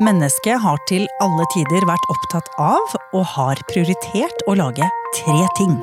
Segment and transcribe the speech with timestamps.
[0.00, 4.86] Mennesket har til alle tider vært opptatt av og har prioritert å lage
[5.18, 5.74] tre ting.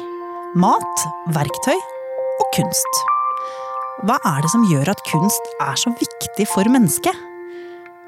[0.57, 1.03] Mat,
[1.35, 3.01] verktøy og kunst.
[4.09, 7.13] Hva er det som gjør at kunst er så viktig for mennesket?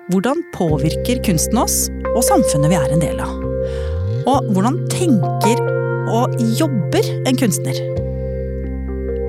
[0.09, 1.77] Hvordan påvirker kunsten oss
[2.15, 3.37] og samfunnet vi er en del av?
[4.33, 5.61] Og hvordan tenker
[6.09, 7.77] og jobber en kunstner?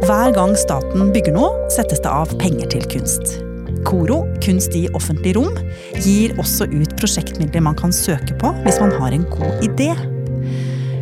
[0.09, 3.37] Hver gang staten bygger noe, settes det av penger til kunst.
[3.87, 5.57] KORO, Kunst i offentlig rom,
[6.05, 9.93] gir også ut prosjektmidler man kan søke på hvis man har en god idé.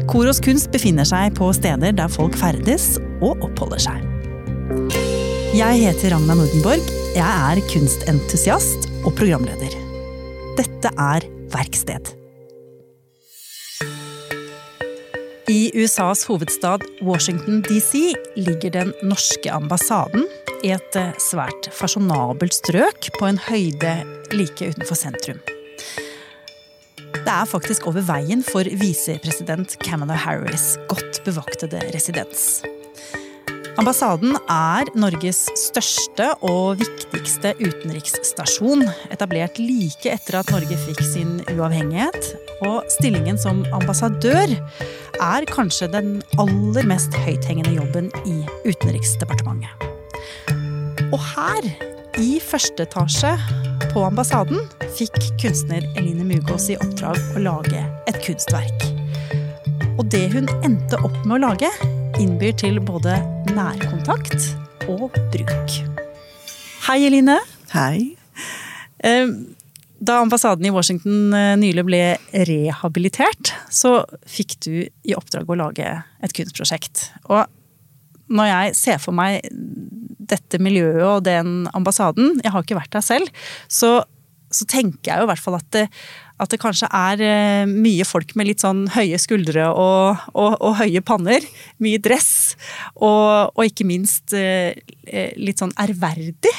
[0.09, 4.05] Koros kunst befinner seg på steder der folk ferdes og oppholder seg.
[5.57, 6.95] Jeg heter Ragna Nordenborg.
[7.17, 9.75] Jeg er kunstentusiast og programleder.
[10.57, 12.15] Dette er Verksted.
[15.49, 20.27] I USAs hovedstad Washington DC ligger den norske ambassaden
[20.65, 23.95] i et eh, svært fasjonabelt strøk på en høyde
[24.35, 25.41] like utenfor sentrum.
[27.19, 32.63] Det er faktisk over veien for visepresident Camelot Harris' godt bevaktede residens.
[33.79, 38.83] Ambassaden er Norges største og viktigste utenriksstasjon,
[39.15, 42.33] etablert like etter at Norge fikk sin uavhengighet.
[42.67, 44.57] Og stillingen som ambassadør
[45.23, 49.88] er kanskje den aller mest høythengende jobben i Utenriksdepartementet.
[51.09, 51.65] Og her,
[52.21, 53.31] i første etasje
[53.95, 54.61] på ambassaden,
[54.99, 58.85] fikk kunstner Eline Mugås i oppdrag å lage et kunstverk.
[59.95, 61.71] Og det hun endte opp med å lage,
[62.21, 63.17] innbyr til både
[63.55, 64.51] nærkontakt
[64.91, 65.79] og bruk.
[66.91, 67.39] Hei, Eline.
[67.73, 68.11] Hei.
[69.01, 69.33] Eh,
[70.05, 72.03] da ambassaden i Washington eh, nylig ble
[72.53, 75.89] rehabilitert, så fikk du i oppdrag å lage
[76.21, 77.09] et kunstprosjekt.
[77.33, 77.49] Og
[78.29, 79.41] når jeg ser for meg
[80.33, 83.99] dette miljøet og den ambassaden, jeg har ikke vært der selv, så,
[84.53, 85.85] så tenker jeg jo i hvert fall at det,
[86.39, 90.77] at det kanskje er eh, mye folk med litt sånn høye skuldre og, og, og
[90.79, 91.43] høye panner.
[91.83, 92.55] Mye dress.
[92.95, 94.79] Og, og ikke minst eh,
[95.35, 96.55] litt sånn ærverdig.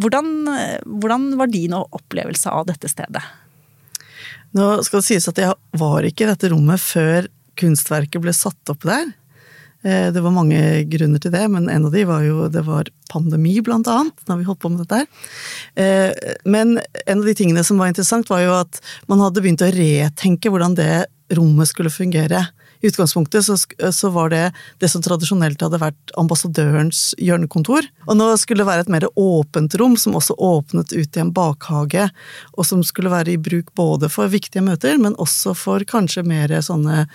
[0.00, 0.32] Hvordan,
[0.88, 3.20] hvordan, var din opplevelse av dette stedet?
[4.56, 7.28] Nå skal det sies at jeg var ikke i dette rommet før
[7.60, 9.12] kunstverket ble satt opp der.
[9.82, 10.60] Eh, det var mange
[10.90, 14.38] grunner til det, men en av de var jo det var pandemi, blant annet, da
[14.38, 15.06] vi holdt på med dette.
[15.74, 16.10] Eh,
[16.44, 19.72] men en av de tingene som var interessant, var jo at man hadde begynt å
[19.74, 22.46] retenke hvordan det rommet skulle fungere.
[22.82, 23.56] I utgangspunktet så,
[23.92, 24.42] så, var det
[24.82, 27.86] det som tradisjonelt hadde vært ambassadørens hjørnekontor.
[28.08, 31.32] Og nå skulle det være et mer åpent rom, som også åpnet ut i en
[31.34, 32.08] bakhage.
[32.58, 36.52] Og som skulle være i bruk både for viktige møter, men også for kanskje mer
[36.62, 37.06] sånne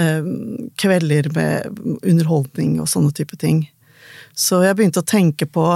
[0.00, 0.32] eh,
[0.80, 3.66] kvelder med underholdning og sånne type ting.
[4.32, 5.66] Så jeg begynte å tenke på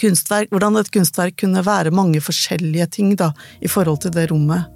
[0.00, 4.70] kunstverk, hvordan et kunstverk kunne være mange forskjellige ting da, i forhold til det rommet.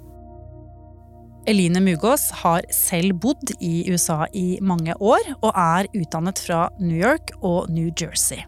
[1.45, 6.97] Eline Mugås har selv bodd i USA i mange år, og er utdannet fra New
[6.97, 8.41] York og New Jersey.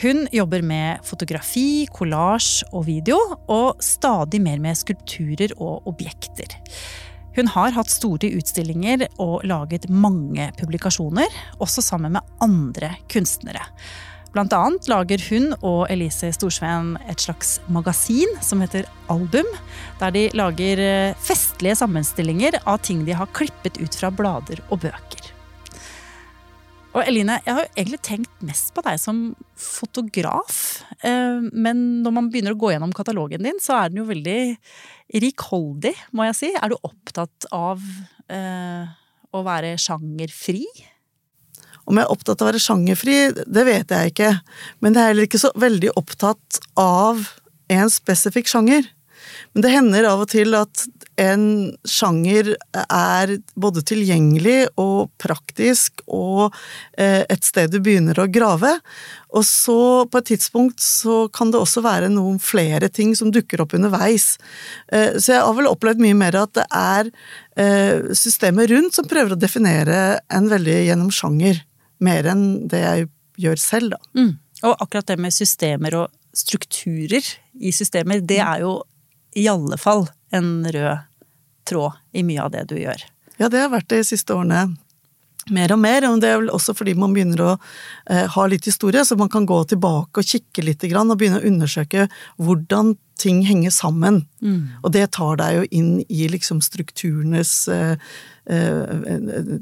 [0.00, 3.18] Hun jobber med fotografi, kollasj og video,
[3.52, 6.56] og stadig mer med skulpturer og objekter.
[7.36, 11.28] Hun har hatt store utstillinger og laget mange publikasjoner,
[11.60, 13.68] også sammen med andre kunstnere.
[14.34, 19.46] Blant annet lager hun og Elise Storsveen et slags magasin som heter Album,
[20.00, 24.82] der de lager eh, festlige sammenstillinger av ting de har klippet ut fra blader og
[24.82, 25.28] bøker.
[26.94, 29.20] Og Eline, jeg har jo egentlig tenkt mest på deg som
[29.58, 30.58] fotograf.
[31.06, 34.40] Eh, men når man begynner å gå gjennom katalogen din, så er den jo veldig
[35.22, 36.50] rikholdig, må jeg si.
[36.58, 37.82] Er du opptatt av
[38.34, 38.90] eh,
[39.30, 40.64] å være sjangerfri?
[41.84, 44.32] Om jeg er opptatt av å være sjangerfri, det vet jeg ikke.
[44.80, 47.24] Men jeg er heller ikke så veldig opptatt av
[47.72, 48.86] en spesifikk sjanger.
[49.52, 50.84] Men det hender av og til at
[51.20, 51.44] en
[51.86, 52.50] sjanger
[52.82, 56.48] er både tilgjengelig og praktisk og
[56.98, 58.72] eh, et sted du begynner å grave.
[59.34, 59.78] Og så
[60.10, 64.34] på et tidspunkt så kan det også være noen flere ting som dukker opp underveis.
[64.90, 67.12] Eh, så jeg har vel opplevd mye mer at det er
[67.54, 71.62] eh, systemet rundt som prøver å definere en veldig gjennom sjanger
[72.02, 73.08] mer enn det jeg
[73.44, 74.20] gjør selv, da.
[74.20, 74.32] Mm.
[74.64, 77.26] Og akkurat det med systemer og strukturer
[77.60, 78.78] i systemer, det er jo
[79.38, 81.10] i alle fall en rød
[81.68, 83.04] tråd i mye av det du gjør.
[83.40, 84.66] Ja, det har vært det de siste årene.
[85.52, 87.50] Mer og mer, og det er vel også fordi man begynner å
[88.08, 91.48] eh, ha litt historie, så man kan gå tilbake og kikke litt og begynne å
[91.50, 92.06] undersøke
[92.40, 94.22] hvordan ting henger sammen.
[94.40, 94.80] Mm.
[94.82, 98.00] Og det tar deg jo inn i liksom strukturenes eh,
[98.48, 99.04] eh,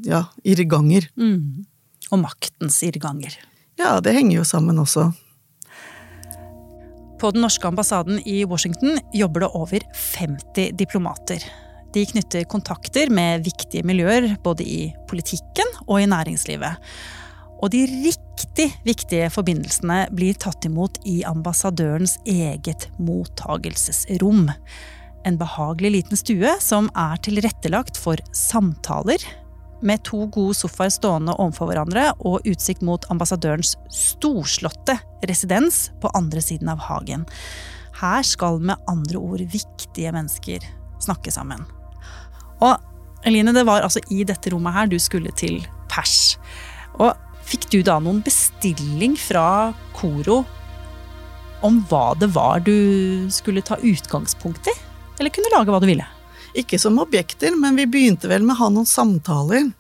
[0.07, 1.11] ja, irrganger.
[1.19, 1.67] Mm
[2.13, 3.35] og maktens irrganger.
[3.81, 5.09] Ja, det henger jo sammen også.
[7.23, 11.45] På den norske ambassaden i Washington jobber det over 50 diplomater.
[11.95, 14.81] De knytter kontakter med viktige miljøer både i
[15.11, 16.81] politikken og i næringslivet.
[17.63, 24.49] Og de riktig viktige forbindelsene blir tatt imot i ambassadørens eget mottagelsesrom.
[25.23, 29.23] En behagelig liten stue som er tilrettelagt for samtaler,
[29.87, 34.97] med to gode sofaer stående overfor hverandre og utsikt mot ambassadørens storslåtte
[35.29, 37.27] residens på andre siden av hagen.
[38.01, 40.65] Her skal med andre ord viktige mennesker
[41.03, 41.67] snakke sammen.
[42.63, 42.79] Og
[43.27, 46.35] Eline, det var altså i dette rommet her du skulle til pers.
[46.99, 47.15] Og
[47.47, 50.43] fikk du da noen bestilling fra Koro
[51.63, 54.75] om hva det var du skulle ta utgangspunkt i?
[55.21, 56.07] Eller kunne lage hva du ville?
[56.59, 59.71] Ikke som objekter, men vi begynte vel med å ha noen samtaler.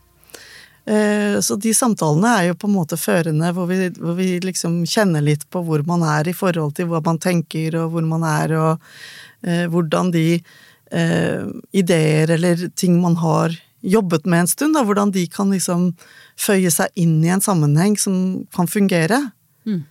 [0.84, 4.80] Eh, så de samtalene er jo på en måte førende, hvor vi, hvor vi, liksom
[4.88, 8.24] kjenner litt på hvor man er i forhold til hva man tenker, og hvor man
[8.26, 14.74] er, og eh, hvordan de eh, ideer eller ting man har jobbet med en stund,
[14.78, 15.92] da, hvordan de kan liksom
[16.38, 18.16] føye seg inn i en sammenheng som
[18.54, 19.18] kan fungere.
[19.66, 19.84] Mm.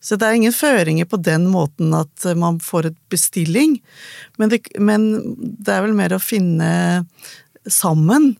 [0.00, 3.78] Så det er ingen føringer på den måten at man får et bestilling,
[4.40, 6.70] men det, men det er vel mer å finne
[7.68, 8.32] sammen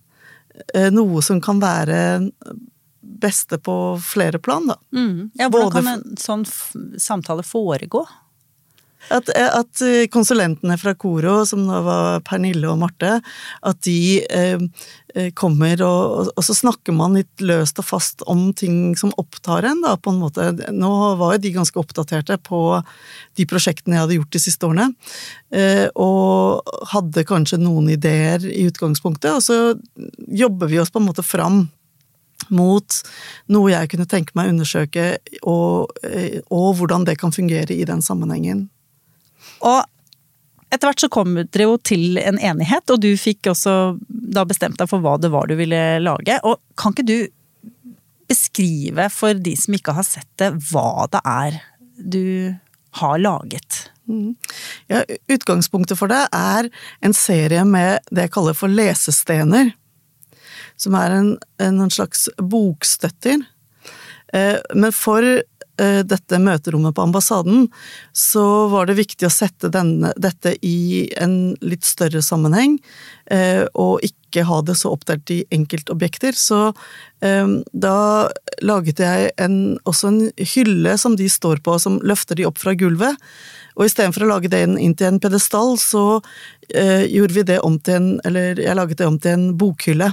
[0.74, 2.00] eh, noe som kan være
[3.20, 4.78] beste på flere plan, da.
[4.96, 5.30] Mm.
[5.34, 6.46] Ja, hvordan kan en sånn
[7.00, 8.06] samtale foregå?
[9.08, 9.82] At, at,
[10.12, 13.16] konsulentene fra Koro, som da var Pernille og Marte,
[13.66, 14.60] at de eh,
[15.14, 19.66] eh, kommer og, og, så snakker man litt løst og fast om ting som opptar
[19.70, 20.50] en, da, på en måte.
[20.76, 22.62] Nå var jo de ganske oppdaterte på
[23.40, 24.90] de prosjektene jeg hadde gjort de siste årene,
[25.54, 31.08] eh, og hadde kanskje noen ideer i utgangspunktet, og så jobber vi oss på en
[31.08, 31.64] måte fram
[32.48, 32.98] mot
[33.52, 35.06] noe jeg kunne tenke meg å undersøke,
[35.42, 38.68] og, eh, og hvordan det kan fungere i den sammenhengen.
[39.66, 39.82] Og
[40.70, 43.74] etter hvert så kom dere jo til en enighet, og du fikk også
[44.08, 46.38] da bestemt deg for hva det var du ville lage.
[46.46, 47.18] Og kan ikke du
[48.30, 51.58] beskrive for de som ikke har sett det, hva det er
[51.98, 52.26] du
[53.00, 53.90] har laget?
[54.10, 54.34] Mm.
[54.90, 56.70] Ja, utgangspunktet for det er
[57.02, 59.74] en serie med det jeg kaller for lesestener.
[60.80, 63.42] Som er en, en slags bokstøtter.
[64.32, 65.26] Eh, men for
[65.80, 67.68] dette møterommet på ambassaden,
[68.12, 72.78] så var det viktig å sette denne, dette i en litt større sammenheng,
[73.30, 76.36] eh, og ikke ha det så oppdelt i enkeltobjekter.
[76.36, 76.60] Så
[77.24, 77.96] eh, da
[78.62, 79.56] laget jeg en,
[79.88, 80.20] også en
[80.54, 83.16] hylle som de står på, som løfter de opp fra gulvet.
[83.78, 86.20] Og istedenfor å lage det inn til en pedestall, så
[86.70, 90.12] gjorde vi det om til en Eller jeg laget det om til en bokhylle.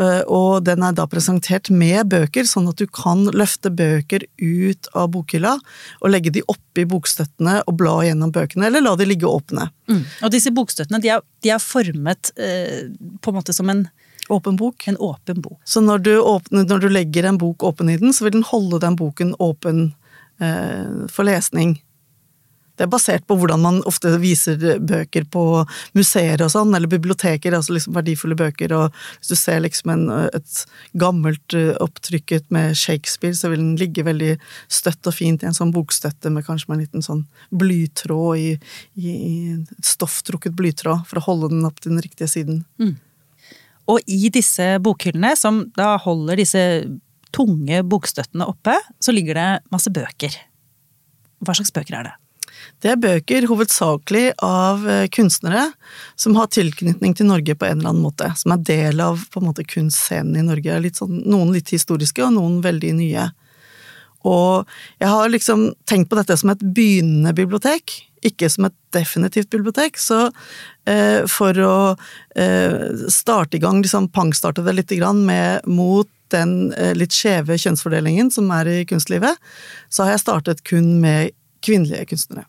[0.00, 4.90] Eh, og den er da presentert med bøker, sånn at du kan løfte bøker ut
[4.96, 5.56] av bokhylla
[6.00, 9.70] og legge de oppi bokstøttene og bla gjennom bøkene, eller la de ligge åpne.
[9.90, 10.04] Mm.
[10.24, 12.86] Og disse bokstøttene de er, de er formet eh,
[13.20, 13.88] på en måte som en
[14.30, 14.84] Åpen bok.
[14.86, 15.58] En åpen bok.
[15.66, 18.46] Så når du, åpner, når du legger en bok åpen i den, så vil den
[18.46, 19.88] holde den boken åpen
[20.38, 21.80] eh, for lesning.
[22.80, 25.42] Det er basert på hvordan man ofte viser bøker på
[25.98, 30.06] museer og sånn, eller biblioteker, altså liksom verdifulle bøker, og hvis du ser liksom en,
[30.32, 30.62] et
[30.96, 34.38] gammelt eh, opptrykket med Shakespeare, så vil den ligge veldig
[34.72, 37.20] støtt og fint i en sånn bokstøtte med kanskje med en liten sånn
[37.52, 38.48] blytråd i,
[38.96, 42.64] i, i et stofftrukket blytråd, for å holde den opp til den riktige siden.
[42.80, 42.96] Mm.
[43.92, 46.64] Og i disse bokhyllene, som da holder disse
[47.36, 50.32] tunge bokstøttene oppe, så ligger det masse bøker.
[51.44, 52.16] Hva slags bøker er det?
[52.80, 55.66] Det er bøker hovedsakelig av eh, kunstnere
[56.18, 58.30] som har tilknytning til Norge på en eller annen måte.
[58.40, 60.78] Som er del av på en måte kunstscenen i Norge.
[60.82, 63.30] Litt sånn, noen litt historiske, og noen veldig nye.
[64.28, 64.68] Og
[65.00, 67.94] jeg har liksom tenkt på dette som et begynnende bibliotek,
[68.26, 69.96] ikke som et definitivt bibliotek.
[70.00, 70.26] Så
[70.88, 71.76] eh, for å
[72.36, 77.58] eh, starte i gang, liksom pangstarte det litt grann med mot den eh, litt skjeve
[77.58, 79.38] kjønnsfordelingen som er i kunstlivet,
[79.88, 82.46] så har jeg startet kun med kvinnelige kunstnere.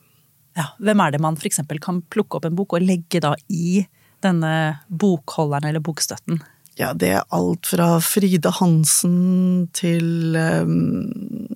[0.57, 1.61] Ja, hvem er det man f.eks.
[1.83, 3.85] kan plukke opp en bok og legge da i
[4.23, 6.41] denne bokholderen eller bokstøtten?
[6.79, 11.47] Ja, det er alt fra Frida Hansen til um,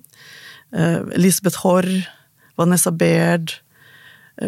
[0.76, 1.88] uh, Elisabeth Haarr,
[2.56, 3.58] Vanessa Baird,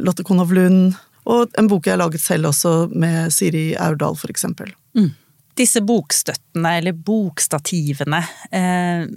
[0.05, 0.97] Lotte Konow Lund,
[1.29, 4.73] og en bok jeg har laget selv også, med Siri Aurdal, eksempel.
[4.97, 5.11] Mm.
[5.59, 8.23] Disse bokstøttene, eller bokstativene,
[8.55, 9.09] eh,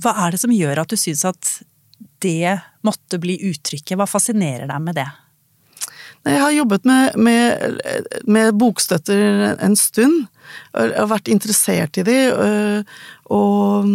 [0.00, 1.50] hva er det som gjør at du syns at
[2.22, 3.96] det måtte bli uttrykket?
[3.98, 5.08] Hva fascinerer deg med det?
[6.28, 7.78] Jeg har jobbet med, med,
[8.28, 10.26] med bokstøtter en stund.
[10.76, 12.16] Jeg har vært interessert i de.
[13.32, 13.88] Og,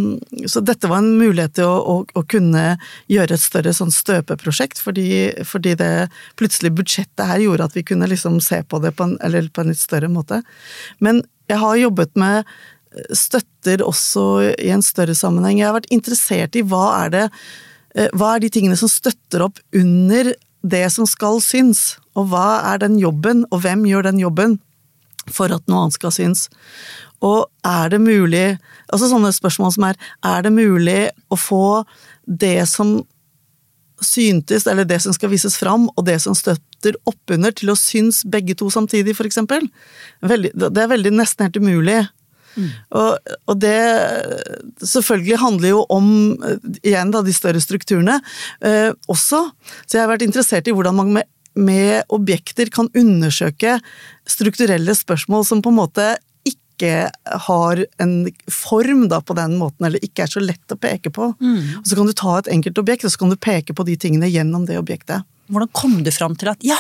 [0.50, 2.64] så dette var en mulighet til å, å, å kunne
[3.12, 5.10] gjøre et større sånn støpeprosjekt, fordi,
[5.46, 5.92] fordi, det
[6.40, 9.70] plutselig budsjettet her gjorde at vi kunne liksom se på det på en, på en
[9.70, 10.42] litt større måte.
[10.98, 12.56] Men jeg har jobbet med
[13.14, 15.60] støtter også i en større sammenheng.
[15.60, 17.26] Jeg har vært interessert i hva er det
[17.96, 20.34] hva er de tingene som støtter opp under
[20.66, 24.58] det som skal synes, og hva er den jobben, og hvem gjør den jobben
[25.32, 26.48] for at noe annet skal synes?
[27.24, 28.58] Og er det mulig
[28.92, 31.86] Altså sånne spørsmål som er Er det mulig å få
[32.28, 33.00] det som
[34.04, 38.26] syntes, eller det som skal vises fram, og det som støtter oppunder, til å synes
[38.28, 39.70] begge to samtidig, eksempel?
[40.22, 42.02] Det er veldig nesten helt umulig.
[42.56, 42.68] Mm.
[43.00, 43.78] Og, og, det
[44.84, 46.10] selvfølgelig handler jo om,
[46.82, 48.20] igjen da, de større strukturene
[48.64, 49.42] eh, også.
[49.86, 53.78] Så jeg har vært interessert i hvordan man med, med objekter kan undersøke
[54.28, 56.10] strukturelle spørsmål som på en måte
[56.46, 57.06] ikke
[57.48, 58.16] har en
[58.52, 61.32] form da, på den måten, eller ikke er så lett å peke på.
[61.40, 61.80] Mm.
[61.80, 63.96] Og Så kan du ta et enkelt objekt, og så kan du peke på de
[63.96, 65.24] tingene gjennom det objektet.
[65.48, 66.78] Hvordan kom du fram til at ja,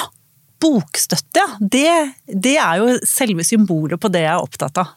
[0.59, 1.91] bokstøtte, det,
[2.27, 4.93] det er jo selve symbolet på det jeg er opptatt av?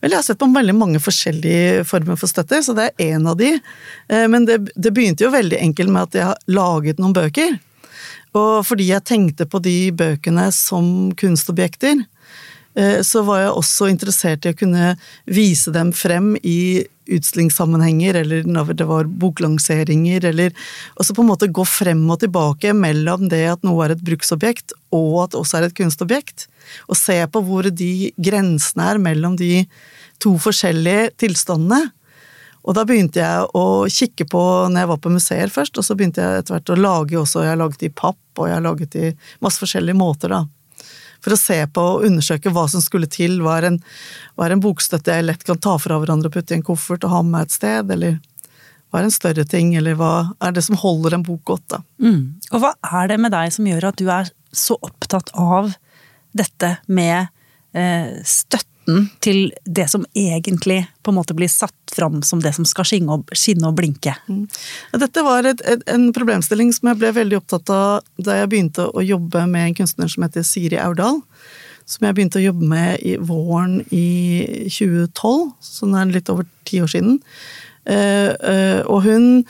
[0.00, 3.28] Vel, jeg har sett på veldig mange forskjellige former for støtte, så det er én
[3.28, 3.54] av de.
[4.08, 7.56] Eh, men det, det, begynte jo veldig enkelt med at jeg har laget noen bøker.
[8.36, 12.04] Og fordi jeg tenkte på de bøkene som kunstobjekter,
[12.76, 14.90] så var jeg også interessert i å kunne
[15.24, 20.54] vise dem frem i utstillingssammenhenger, eller når det var boklanseringer, eller
[21.00, 24.74] også på en måte gå frem og tilbake mellom det at noe er et bruksobjekt,
[24.94, 26.48] og at det også er et kunstobjekt.
[26.90, 29.64] Og se på hvor de grensene er mellom de
[30.22, 31.92] to forskjellige tilstandene.
[32.66, 34.42] Og da begynte jeg å kikke på
[34.72, 37.46] når jeg var på museer først, og så begynte jeg etter hvert å lage også.
[37.46, 39.12] Jeg laget i papp, og jeg laget i
[39.44, 40.42] masse forskjellige måter, da.
[41.24, 43.38] For å se på og undersøke hva som skulle til.
[43.44, 43.78] Hva er en,
[44.36, 47.06] hva er en bokstøtte jeg lett kan ta fra hverandre og putte i en koffert
[47.06, 48.18] og ha med et sted, eller
[48.90, 50.12] hva er en større ting, eller hva
[50.44, 51.82] er det som holder en bok godt, da.
[52.02, 52.36] Mm.
[52.52, 55.74] Og hva er det med deg som gjør at du er så opptatt av
[56.36, 57.28] dette med
[57.76, 58.12] eh,
[58.86, 62.84] støtten til det som egentlig på en måte blir satt fram som det som skal
[62.84, 64.14] skinne og, skinne og blinke.
[64.28, 64.46] Mm.
[64.98, 68.88] Dette var et, et, en problemstilling som jeg ble veldig opptatt av da jeg begynte
[68.88, 71.20] å jobbe med en kunstner som heter Siri Aurdal.
[71.86, 76.46] Som jeg begynte å jobbe med i våren i 2012, så det er litt over
[76.66, 77.20] ti år siden.
[77.86, 79.44] Uh, uh, og hun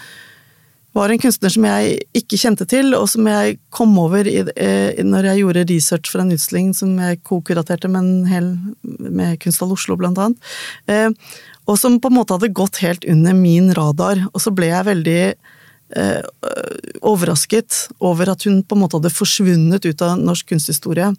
[0.96, 5.02] var en kunstner som jeg ikke kjente til, og som jeg kom over i, eh,
[5.04, 8.32] når jeg gjorde research for en utstilling som jeg kokuraterte med,
[8.82, 10.54] med Kunsthall Oslo, blant annet.
[10.88, 11.10] Eh,
[11.66, 14.22] og som på en måte hadde gått helt under min radar.
[14.32, 16.20] Og så ble jeg veldig eh,
[17.02, 21.10] overrasket over at hun på en måte hadde forsvunnet ut av norsk kunsthistorie.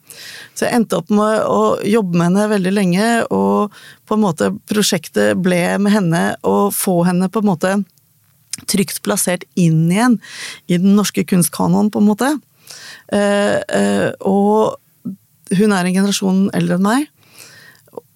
[0.55, 3.75] Så jeg endte opp med å jobbe med henne veldig lenge, og
[4.07, 7.75] på en måte prosjektet ble med henne å få henne på en måte
[8.65, 10.17] trygt plassert inn igjen
[10.67, 12.33] i den norske kunstkanonen, på en måte.
[13.13, 14.77] Eh, eh, og
[15.57, 17.07] hun er en generasjon eldre enn meg.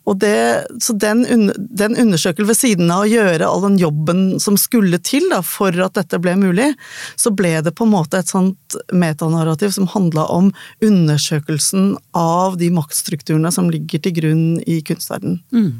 [0.10, 1.22] Og det, så den,
[1.56, 5.76] den undersøkelsen ved siden av å gjøre all den jobben som skulle til da, for
[5.86, 6.72] at dette ble mulig,
[7.16, 10.50] så ble det på en måte et sånt metanarrativ som handla om
[10.84, 15.40] undersøkelsen av de maktstrukturene som ligger til grunn i kunstverdenen.
[15.54, 15.72] Mm.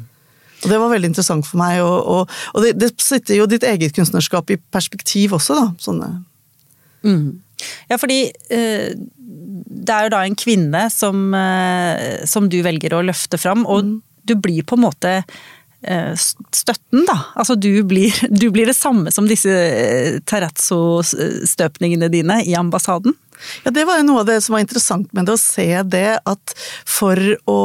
[0.62, 3.66] Og Det var veldig interessant for meg, og, og, og det, det, sitter jo ditt
[3.66, 5.70] eget kunstnerskap i perspektiv også, da.
[5.82, 6.10] Sånne.
[7.02, 7.42] Mm.
[7.90, 8.92] Ja, fordi eh,
[9.82, 13.84] det er jo da en kvinne som, eh, som du velger å løfte fram, og
[13.86, 13.96] mm.
[14.30, 17.18] du blir på en måte eh, støtten, da.
[17.34, 23.16] Altså du blir, du blir det samme som disse eh, terrazzo-støpningene dine i ambassaden.
[23.64, 26.08] Ja, det var jo noe av det som var interessant med det, å se det
[26.28, 26.54] at
[26.88, 27.18] for
[27.50, 27.62] å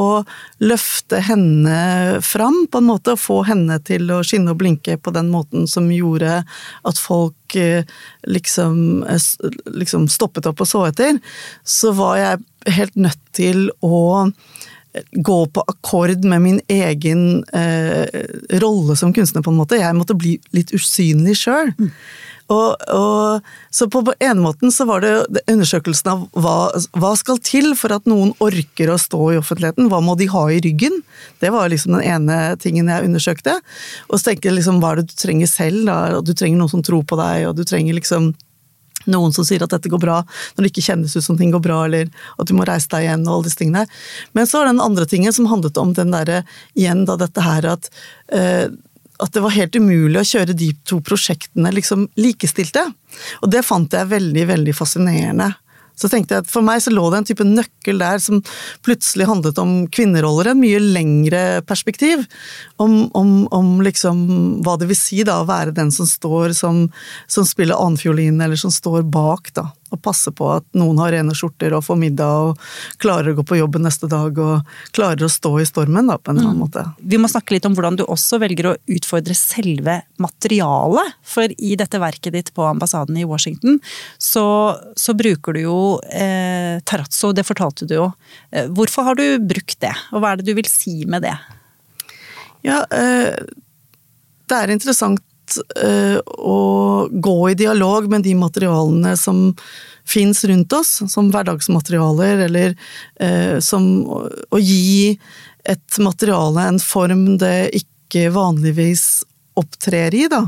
[0.63, 5.13] løfte henne fram, på en måte, og få henne til å skinne og blinke på
[5.15, 6.41] den måten som gjorde
[6.88, 7.86] at folk eh,
[8.27, 9.27] liksom, eh,
[9.77, 11.22] liksom stoppet opp og så etter,
[11.63, 14.25] så var jeg helt nødt til å
[15.12, 18.07] gå på akkord med min egen eh,
[18.62, 19.79] rolle som kunstner, på en måte.
[19.81, 21.74] Jeg måtte bli litt usynlig sjøl.
[21.77, 21.91] Mm.
[22.54, 26.56] Og, og, så på en måten så var det undersøkelsen av hva,
[26.96, 30.46] hva, skal til for at noen orker å stå i offentligheten, hva må de ha
[30.51, 31.01] i ryggen?
[31.44, 33.58] Det var liksom den ene tingen jeg undersøkte.
[34.08, 36.22] Og så tenker jeg liksom hva er det du trenger selv, da?
[36.24, 38.32] Du trenger noen som tror på deg, og du trenger liksom
[39.12, 40.22] noen som sier at dette går bra,
[40.56, 43.06] når det ikke kjennes ut som ting går bra, eller at du må reise deg
[43.06, 43.86] igjen, og alle disse tingene.
[44.38, 46.44] Men så var den andre tingen som handlet om den derre,
[46.77, 47.89] igjen da dette her at
[48.36, 48.68] eh,
[49.24, 52.83] at det var helt umulig å kjøre de to prosjektene liksom likestilte.
[53.41, 55.47] Og det fant jeg veldig, veldig fascinerende
[55.97, 58.43] Så tenkte jeg at For meg så lå det en type nøkkel der som
[58.86, 62.27] plutselig handlet om kvinneroller, en mye lengre perspektiv.
[62.77, 64.21] Om, om, om liksom
[64.65, 66.86] hva det vil si da å være den som står som,
[67.25, 71.36] som spiller annenfiolin, eller som står bak, da og passe på at noen har rene
[71.38, 72.63] skjorter og får middag og
[73.01, 76.32] klarer å gå på jobben neste dag og klarer å stå i stormen da, på
[76.32, 76.65] en eller annen mm.
[76.65, 76.86] måte.
[77.00, 81.15] Vi må snakke litt om hvordan du også velger å utfordre selve materialet.
[81.27, 83.79] For i dette verket ditt på ambassaden i Washington,
[84.22, 84.48] så,
[84.98, 85.77] så bruker du jo
[86.12, 88.10] eh, terrazzo, det fortalte du jo.
[88.51, 91.36] Eh, hvorfor har du brukt det, og hva er det du vil si med det?
[92.65, 93.38] Ja, eh,
[94.48, 95.24] det er interessant
[95.84, 96.58] uh, å
[97.12, 99.51] gå i dialog med de materialene som
[100.08, 102.75] fins rundt oss, som hverdagsmaterialer, eller
[103.22, 105.18] uh, som å gi
[105.68, 109.25] et materiale en form det ikke vanligvis
[109.58, 110.46] opptrer i, da.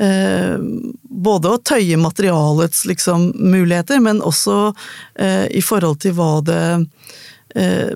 [0.00, 0.58] Uh,
[1.04, 4.70] både å tøye materialets liksom, muligheter, men også
[5.52, 6.62] i forhold til hva det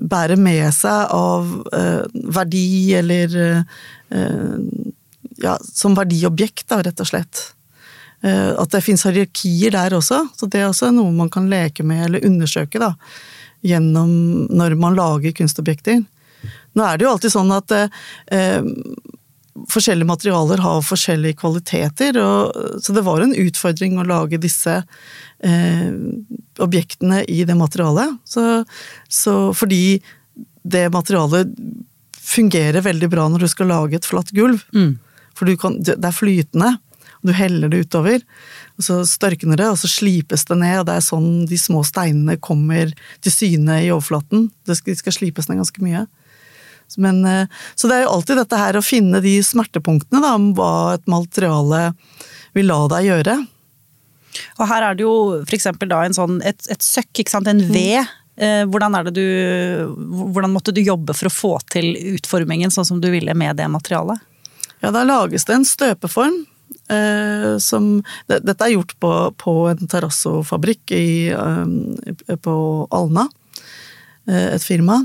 [0.05, 1.47] bærer med seg av
[2.35, 3.37] verdi eller
[5.41, 7.43] ja, som verdiobjekt, da, rett og slett.
[8.25, 11.85] Eh, at det fins hierarkier der også, så det er også noe man kan leke
[11.85, 12.93] med eller undersøke da,
[13.65, 16.03] gjennom når man lager kunstobjekter.
[16.75, 18.65] Nå er det jo alltid sånn at eh,
[19.71, 25.89] forskjellige materialer har forskjellige kvaliteter, og, så det var en utfordring å lage disse eh,
[26.63, 28.19] objektene i det materialet.
[28.27, 28.63] Så,
[29.07, 29.99] så fordi
[30.65, 31.51] det materialet
[32.25, 34.63] fungerer veldig bra når du skal lage et flatt gulv.
[34.73, 34.95] Mm.
[35.35, 36.75] For kan, det er flytende.
[37.25, 38.21] Du heller det utover,
[38.77, 40.81] og så størkner det, og så slipes det ned.
[40.81, 42.91] og Det er sånn de små steinene kommer
[43.25, 44.49] til syne i overflaten.
[44.67, 46.05] De skal, de skal slipes ned ganske mye.
[47.01, 50.51] Men, eh, så det er jo alltid dette her å finne de smertepunktene da, om
[50.57, 51.95] hva et materiale
[52.53, 53.39] vil la deg gjøre.
[54.59, 55.15] Og her er det jo
[55.47, 55.71] f.eks.
[55.81, 57.49] da en sånn, et, et søkk, ikke sant?
[57.49, 58.05] en ved.
[58.35, 58.67] Mm.
[58.67, 59.23] Hvordan, du,
[60.11, 63.69] hvordan måtte du jobbe for å få til utformingen sånn som du ville med det
[63.71, 64.19] materialet?
[64.83, 66.43] Ja, da lages det en støpeform.
[66.89, 72.55] Eh, som Dette er gjort på, på en terrassofabrikk eh, på
[72.93, 73.27] Alna,
[74.27, 75.01] eh, et firma.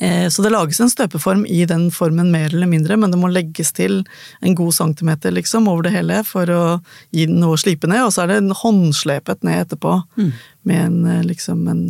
[0.00, 3.30] Eh, så det lages en støpeform i den formen mer eller mindre, men det må
[3.32, 4.02] legges til
[4.44, 6.64] en god centimeter liksom, over det hele for å
[7.16, 10.30] gi den noe å slipe ned, og så er det håndslepet ned etterpå mm.
[10.68, 11.82] med en, eh, liksom en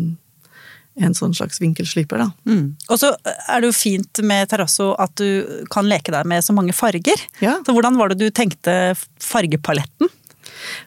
[0.97, 2.31] en sånn slags vinkelsliper, da.
[2.49, 2.77] Mm.
[2.89, 6.57] Og så er det jo fint med terrasso at du kan leke deg med så
[6.57, 7.21] mange farger.
[7.45, 7.59] Ja.
[7.67, 10.13] Så hvordan var det du tenkte fargepaletten?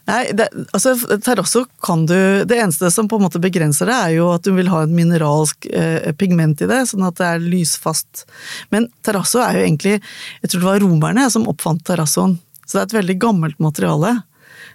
[0.10, 2.16] Nei, det, altså terrasso kan du
[2.48, 4.96] Det eneste som på en måte begrenser det, er jo at du vil ha en
[4.96, 8.26] mineralsk eh, pigment i det, sånn at det er lysfast.
[8.74, 12.40] Men terrasso er jo egentlig Jeg tror det var romerne som oppfant terrassoen.
[12.66, 14.20] Så det er et veldig gammelt materiale.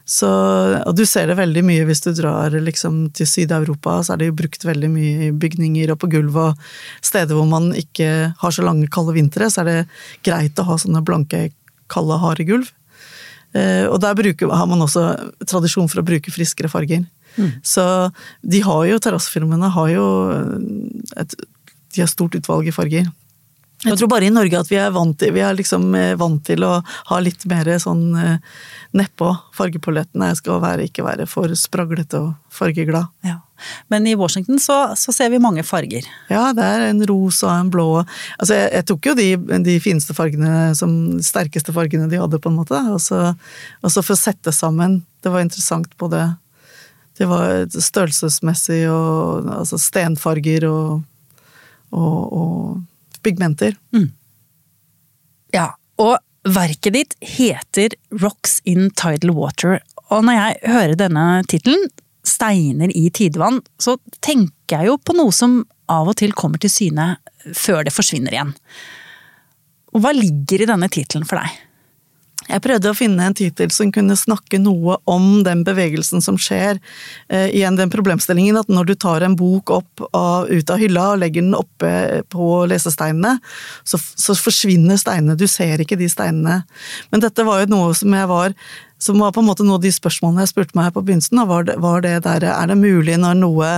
[0.05, 0.29] Så,
[0.85, 4.29] og du ser det veldig mye hvis du drar liksom, til Syd-Europa, så er det
[4.29, 6.67] jo brukt veldig mye i bygninger og på gulv og
[7.01, 9.79] steder hvor man ikke har så lange, kalde vintre, så er det
[10.27, 11.47] greit å ha sånne blanke,
[11.93, 12.69] kalde, harde gulv.
[13.57, 15.09] Eh, og der bruker, har man også
[15.49, 17.07] tradisjon for å bruke friskere farger.
[17.41, 17.51] Mm.
[17.67, 17.85] Så
[18.45, 20.07] de har jo, terrassefilmene har jo
[21.17, 21.37] et
[21.95, 23.07] de har stort utvalg i farger.
[23.85, 26.41] Jeg tror bare i Norge at vi er vant til, vi er liksom eh, vant
[26.47, 26.79] til å
[27.11, 29.31] ha litt mer sånn nedpå nedpå.
[29.59, 33.11] Jeg skal være, ikke være for spraglete og fargeglad.
[33.25, 33.41] Ja.
[33.89, 36.07] Men i Washington så, så, ser vi mange farger.
[36.29, 39.29] Ja, det er en rosa, en blå Altså, jeg, jeg tok jo de,
[39.65, 42.81] de, fineste fargene som sterkeste fargene de hadde, på en måte.
[42.93, 43.35] Og så,
[43.83, 45.03] og så for å sette sammen.
[45.23, 46.35] Det var interessant både
[47.17, 51.05] Det var størrelsesmessig og altså stenfarger og,
[51.95, 52.83] og, og
[53.25, 53.77] pigmenter.
[53.95, 54.11] Mm.
[55.55, 59.79] Ja, og verket ditt heter Rocks in Tidal Water,
[60.13, 61.87] og når jeg hører denne tittelen,
[62.25, 65.59] Steiner i tidevann, så tenker jeg jo på noe som
[65.93, 67.11] av og til kommer til syne
[67.53, 68.55] før det forsvinner igjen.
[69.93, 71.59] Og hva ligger i denne tittelen for deg?
[72.49, 76.81] Jeg prøvde å finne en tittel som kunne snakke noe om den bevegelsen som skjer.
[77.33, 81.11] Eh, igjen den problemstillingen at når du tar en bok opp av, ut av hylla
[81.15, 83.39] og legger den oppe på lesesteinene,
[83.85, 85.39] så, så, forsvinner steinene.
[85.41, 86.63] Du ser ikke de steinene.
[87.13, 88.57] Men dette var jo noe som jeg var
[89.05, 91.43] som var på en måte noe av de spørsmålene jeg spurte meg på begynnelsen.
[91.49, 93.71] Var det, var det der, er det mulig når noe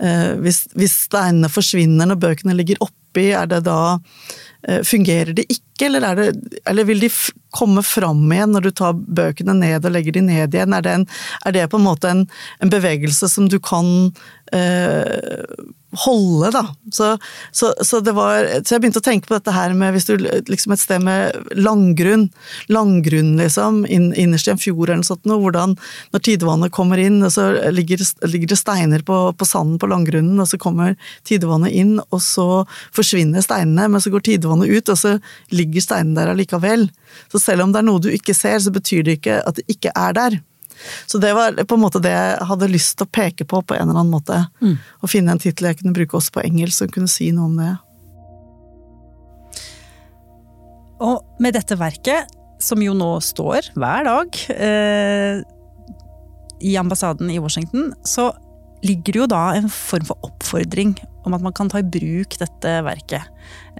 [0.00, 3.98] hvis, hvis steinene forsvinner når bøkene ligger oppi, er det da
[4.68, 7.08] Eh, fungerer de ikke, eller, det, eller, vil de
[7.56, 10.74] komme fram igjen når du tar bøkene ned og legger de ned igjen?
[10.76, 11.06] Er det, en,
[11.48, 12.26] er det på en måte en,
[12.60, 14.39] en, bevegelse som du kan eh,
[15.90, 16.62] holde, da.
[16.92, 17.18] Så,
[17.50, 20.12] så, så, det var, så jeg begynte å tenke på dette her med hvis du
[20.20, 22.28] liksom et sted med langgrunn,
[22.70, 25.74] langgrunn liksom, inn, innerst i en fjord eller noe sånt, hvordan
[26.14, 30.38] når tidevannet kommer inn, og så ligger, ligger det steiner på, på, sanden på langgrunnen,
[30.38, 30.94] og så kommer
[31.26, 32.48] tidevannet inn, og så
[32.96, 35.16] forsvinner steinene, men så går tidevannet ut, og så
[35.54, 36.86] ligger steinene der allikevel.
[37.32, 39.66] Så selv om det er noe du ikke ser, så betyr det ikke at det
[39.74, 40.38] ikke er der.
[41.06, 43.76] Så det var på en måte det jeg hadde lyst til å peke på på
[43.76, 44.42] en eller annen måte.
[44.62, 44.76] Mm.
[44.78, 47.56] Å finne en tittel jeg kunne bruke også på engelsk, som kunne si noe om
[47.60, 47.72] det.
[51.00, 52.28] Og med dette verket,
[52.60, 55.40] som jo nå står hver dag eh,
[56.60, 58.28] i ambassaden i Washington, så
[58.86, 60.94] ligger jo da en form for oppfordring
[61.28, 63.26] om at man kan ta i bruk dette verket.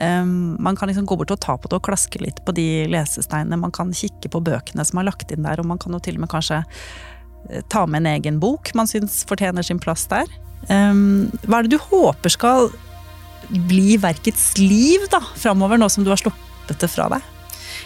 [0.00, 2.84] Um, man kan liksom gå bort og ta på det og klaske litt på de
[2.92, 3.60] lesesteinene.
[3.60, 6.20] Man kan kikke på bøkene som er lagt inn der, og man kan jo til
[6.20, 10.28] og med kanskje eh, ta med en egen bok man syns fortjener sin plass der.
[10.68, 12.68] Um, hva er det du håper skal
[13.70, 17.39] bli verkets liv da, framover, nå som du har sluppet det fra deg?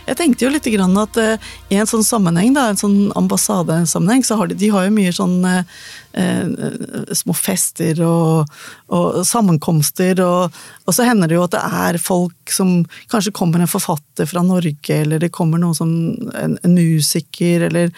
[0.04, 4.24] Jeg tenkte jo litt grann at uh, i en sånn sammenheng, da, en sånn ambassadesammenheng,
[4.26, 5.62] så har de, de har jo mye sånn uh,
[6.18, 8.50] uh, små fester og,
[8.92, 12.74] og sammenkomster, og, og, så hender det jo at det er folk som
[13.10, 15.90] Kanskje kommer en forfatter fra Norge, eller det kommer noen som
[16.36, 17.92] en, en musiker, eller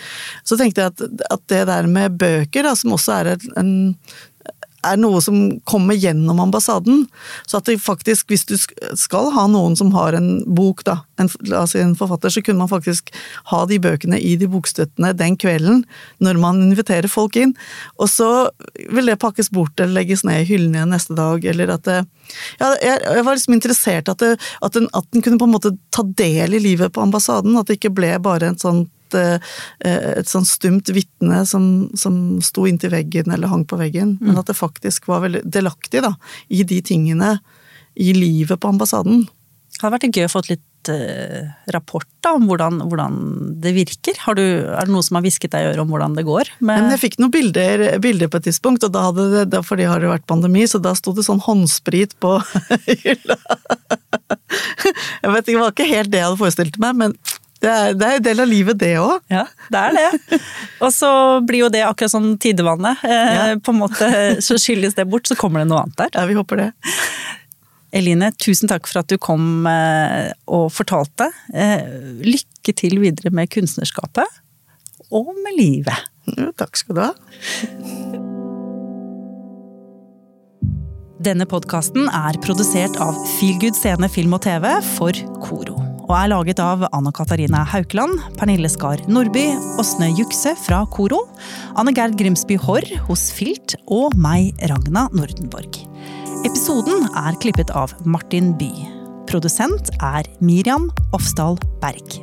[0.47, 3.73] Så tenkte jeg at, at, det der med bøker, da, som også er en, en
[4.87, 5.37] er noe som
[5.69, 7.05] kommer gjennom ambassaden.
[7.47, 11.31] Så at det faktisk, hvis du skal ha noen som har en bok, da, en,
[11.51, 13.13] altså en forfatter, så kunne man faktisk
[13.53, 15.85] ha de bøkene i de bokstøttene den kvelden,
[16.23, 17.57] når man inviterer folk inn.
[18.01, 18.31] Og så
[18.91, 22.03] vil det pakkes bort eller legges ned i hyllene igjen neste dag, eller at det
[22.59, 26.57] ja, jeg, var liksom interessert at, at, at den kunne på en måte ta del
[26.57, 27.55] i livet på ambassaden.
[27.59, 29.39] At det ikke ble bare et sånt Eh,
[30.17, 34.27] et sånn stumt vitne som, som sto inntil veggen eller hang på veggen, mm.
[34.29, 36.15] men at det faktisk var veldig delaktig da,
[36.49, 37.37] i de tingene
[37.97, 39.27] i livet på ambassaden.
[39.77, 43.17] Det hadde vært gøy å få et litt uh, rapport da, om hvordan, hvordan
[43.61, 44.17] det virker.
[44.37, 46.51] Du, er det noe som har hvisket deg i øret om hvordan det går?
[46.65, 49.81] Men jeg fikk noen bilder, bilder, på et tidspunkt, og da hadde det, da, for
[49.81, 52.39] det har det vært pandemi, så da sto det sånn håndsprit på
[53.05, 53.39] hylla.
[55.21, 57.19] jeg vet ikke, Det var ikke helt det jeg hadde forestilt meg, men
[57.67, 59.17] det er, det er en del av livet, det òg.
[59.33, 60.39] Ja, det er det.
[60.85, 61.11] Og så
[61.47, 63.03] blir jo det akkurat som tidevannet.
[63.07, 63.47] Eh, ja.
[63.59, 64.11] På en måte
[64.45, 66.13] Så skylles det bort, så kommer det noe annet der.
[66.15, 66.71] Ja, vi håper det.
[67.97, 71.31] Eline, tusen takk for at du kom eh, og fortalte.
[71.55, 71.87] Eh,
[72.27, 74.43] lykke til videre med kunstnerskapet.
[75.15, 76.07] Og med livet.
[76.37, 77.13] Ja, takk skal du ha.
[81.27, 86.61] Denne podkasten er produsert av Feelgood Scene Film og TV for Koro og er laget
[86.63, 89.49] av Anna Katarina Haukeland, Pernille Skar Nordby,
[89.81, 91.25] Åsne Jukse fra Koro,
[91.79, 95.81] Anne Gerd Grimsby Haarr hos Filt og meg, Ragna Nordenborg.
[96.47, 98.71] Episoden er klippet av Martin By.
[99.27, 102.21] Produsent er Miriam Ofsdal Berg.